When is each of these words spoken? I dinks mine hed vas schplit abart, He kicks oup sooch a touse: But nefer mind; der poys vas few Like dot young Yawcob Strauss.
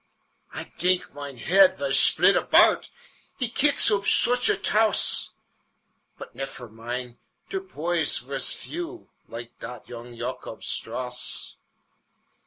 I 0.51 0.63
dinks 0.79 1.13
mine 1.13 1.37
hed 1.37 1.77
vas 1.77 1.95
schplit 1.95 2.35
abart, 2.35 2.89
He 3.37 3.47
kicks 3.47 3.91
oup 3.91 4.07
sooch 4.07 4.49
a 4.49 4.57
touse: 4.57 5.33
But 6.17 6.33
nefer 6.33 6.67
mind; 6.69 7.17
der 7.51 7.59
poys 7.61 8.17
vas 8.17 8.51
few 8.51 9.11
Like 9.27 9.59
dot 9.59 9.87
young 9.87 10.15
Yawcob 10.15 10.63
Strauss. 10.63 11.57